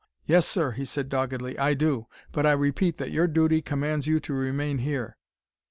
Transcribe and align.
"Yes, 0.25 0.47
sir," 0.47 0.71
he 0.71 0.83
said 0.83 1.09
doggedly. 1.09 1.59
"I 1.59 1.75
do. 1.75 2.07
But 2.31 2.47
I 2.47 2.53
repeat 2.53 2.97
that 2.97 3.11
your 3.11 3.27
duty 3.27 3.61
commands 3.61 4.07
you 4.07 4.19
to 4.21 4.33
remain 4.33 4.79
here." 4.79 5.15